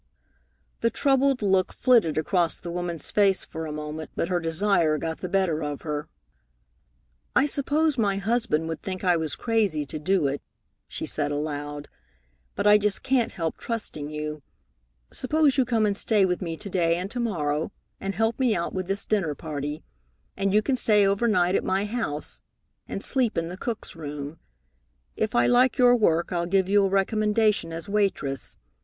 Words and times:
The 0.79 0.89
troubled 0.89 1.43
look 1.43 1.71
flitted 1.71 2.17
across 2.17 2.57
the 2.57 2.71
woman's 2.71 3.11
face 3.11 3.45
for 3.45 3.67
a 3.67 3.71
moment, 3.71 4.09
but 4.15 4.29
her 4.29 4.39
desire 4.39 4.97
got 4.97 5.19
the 5.19 5.29
better 5.29 5.61
of 5.63 5.83
her. 5.83 6.09
"I 7.35 7.45
suppose 7.45 7.99
my 7.99 8.17
husband 8.17 8.67
would 8.67 8.81
think 8.81 9.03
I 9.03 9.15
was 9.15 9.35
crazy 9.35 9.85
to 9.85 9.99
do 9.99 10.25
it," 10.25 10.41
she 10.87 11.05
said 11.05 11.29
aloud, 11.29 11.87
"but 12.55 12.65
I 12.65 12.79
just 12.79 13.03
can't 13.03 13.33
help 13.33 13.57
trusting 13.57 14.09
you. 14.09 14.41
Suppose 15.13 15.59
you 15.59 15.65
come 15.65 15.85
and 15.85 15.95
stay 15.95 16.25
with 16.25 16.41
me 16.41 16.57
to 16.57 16.67
day 16.71 16.95
and 16.95 17.11
to 17.11 17.19
morrow, 17.19 17.71
and 17.99 18.15
help 18.15 18.39
me 18.39 18.55
out 18.55 18.73
with 18.73 18.87
this 18.87 19.05
dinner 19.05 19.35
party, 19.35 19.83
and 20.35 20.51
you 20.51 20.63
can 20.63 20.75
stay 20.75 21.05
overnight 21.05 21.53
at 21.53 21.63
my 21.63 21.85
house 21.85 22.41
and 22.87 23.03
sleep 23.03 23.37
in 23.37 23.49
the 23.49 23.55
cook's 23.57 23.95
room. 23.95 24.39
If 25.15 25.35
I 25.35 25.45
like 25.45 25.77
your 25.77 25.95
work, 25.95 26.31
I'll 26.31 26.47
give 26.47 26.67
you 26.67 26.85
a 26.85 26.89
recommendation 26.89 27.71
as 27.71 27.87
waitress. 27.87 28.57